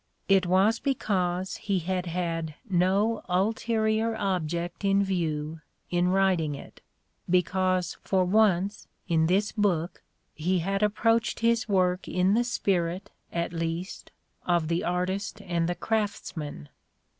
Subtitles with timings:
[0.27, 6.81] It was because he had had no ulterior object in view in writing it,
[7.29, 10.01] because, for once, in this book,
[10.33, 14.09] he had approached his work in the spirit, at least,
[14.43, 16.69] of the artist and the craftsman.